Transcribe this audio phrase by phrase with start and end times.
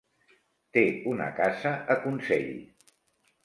[0.77, 2.53] Té una casa a Consell.